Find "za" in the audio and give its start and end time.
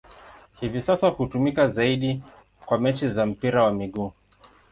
3.09-3.25